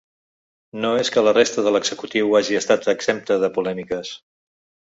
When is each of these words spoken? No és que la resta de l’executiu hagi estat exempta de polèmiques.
No 0.85 0.89
és 1.01 1.11
que 1.15 1.23
la 1.27 1.33
resta 1.37 1.65
de 1.67 1.75
l’executiu 1.75 2.33
hagi 2.39 2.57
estat 2.63 2.91
exempta 2.97 3.41
de 3.45 3.55
polèmiques. 3.59 4.19